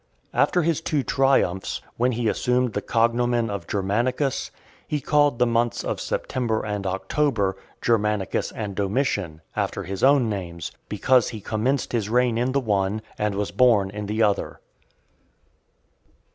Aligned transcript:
After 0.33 0.63
his 0.63 0.81
two 0.81 1.03
triumphs, 1.03 1.79
when 1.95 2.13
he 2.13 2.27
assumed 2.27 2.73
the 2.73 2.81
cognomen 2.81 3.51
of 3.51 3.67
Germanicus, 3.67 4.49
he 4.87 4.99
called 4.99 5.37
the 5.37 5.45
months 5.45 5.83
of 5.83 6.01
September 6.01 6.65
and 6.65 6.87
October, 6.87 7.55
Germanicus 7.83 8.51
and 8.51 8.73
Domitian, 8.73 9.41
after 9.55 9.83
his 9.83 10.03
own 10.03 10.27
names, 10.27 10.71
because 10.89 11.29
he 11.29 11.39
commenced 11.39 11.91
his 11.91 12.09
reign 12.09 12.39
in 12.39 12.51
the 12.51 12.59
one, 12.59 13.03
and 13.19 13.35
was 13.35 13.51
born 13.51 13.91
in 13.91 14.07
the 14.07 14.23
other. 14.23 14.59